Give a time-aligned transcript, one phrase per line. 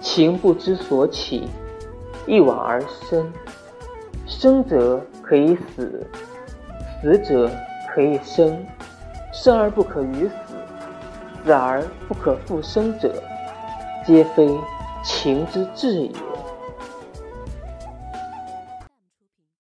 [0.00, 1.48] 情不知所起
[2.26, 3.32] 一往而深。
[4.26, 6.06] 生者可以死
[7.00, 7.50] 死者
[7.94, 8.64] 可以生。
[9.32, 10.34] 生而不可与死
[11.44, 13.22] 死而不可复生者
[14.04, 14.48] 皆非
[15.04, 16.12] 情之至也